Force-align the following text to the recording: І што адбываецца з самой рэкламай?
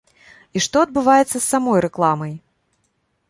І 0.59 0.61
што 0.65 0.81
адбываецца 0.85 1.33
з 1.39 1.43
самой 1.51 1.79
рэкламай? 1.87 2.33